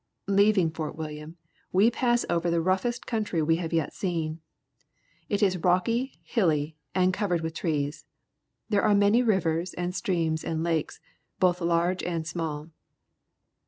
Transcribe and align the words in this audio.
Leaving 0.27 0.71
Fort 0.71 0.95
William 0.95 1.37
we 1.71 1.91
pass 1.91 2.25
over 2.27 2.49
the 2.49 2.59
roughest 2.59 3.05
country 3.05 3.39
we 3.39 3.57
have 3.57 3.71
yet 3.71 3.93
seen. 3.93 4.41
It 5.29 5.43
is 5.43 5.59
rocky, 5.59 6.19
hilly, 6.23 6.75
and 6.95 7.13
covered 7.13 7.41
with 7.41 7.53
trees. 7.53 8.05
There 8.67 8.81
are 8.81 8.95
many 8.95 9.21
rivers 9.21 9.75
and 9.75 9.93
streams 9.93 10.43
and 10.43 10.63
lakes, 10.63 10.99
both 11.39 11.61
large 11.61 12.01
and 12.01 12.25
small. 12.25 12.71